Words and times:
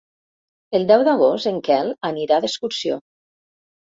El 0.79 0.85
deu 0.91 1.03
d'agost 1.07 1.49
en 1.51 1.59
Quel 1.67 1.91
anirà 2.09 2.39
d'excursió. 2.45 2.97